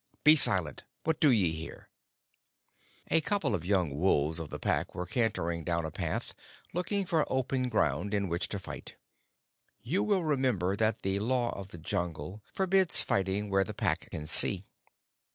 Be 0.23 0.35
silent! 0.35 0.81
What 1.03 1.19
do 1.19 1.29
ye 1.29 1.51
here?" 1.51 1.87
A 3.11 3.21
couple 3.21 3.53
of 3.53 3.63
young 3.63 3.95
wolves 3.99 4.39
of 4.39 4.49
the 4.49 4.57
Pack 4.57 4.95
were 4.95 5.05
cantering 5.05 5.63
down 5.63 5.85
a 5.85 5.91
path, 5.91 6.33
looking 6.73 7.05
for 7.05 7.23
open 7.31 7.69
ground 7.69 8.11
in 8.11 8.27
which 8.27 8.47
to 8.47 8.57
fight. 8.57 8.95
(You 9.83 10.01
will 10.01 10.23
remember 10.23 10.75
that 10.75 11.03
the 11.03 11.19
Law 11.19 11.55
of 11.55 11.67
the 11.67 11.77
Jungle 11.77 12.41
forbids 12.51 13.01
fighting 13.03 13.51
where 13.51 13.63
the 13.63 13.75
Pack 13.75 14.09
can 14.09 14.25
see.) 14.25 14.65